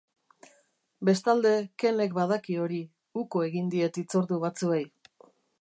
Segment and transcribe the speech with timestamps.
[1.09, 1.51] Bestalde,
[1.83, 2.81] Kenek badaki hori,
[3.25, 4.85] uko egin diet hitzordu batzuei.